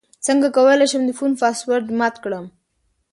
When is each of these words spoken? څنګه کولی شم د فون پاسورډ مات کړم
څنګه 0.25 0.47
کولی 0.55 0.85
شم 0.91 1.01
د 1.05 1.11
فون 1.17 1.31
پاسورډ 1.41 1.85
مات 1.99 2.15
کړم 2.23 2.45